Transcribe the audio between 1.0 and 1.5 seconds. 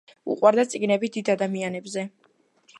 დიდ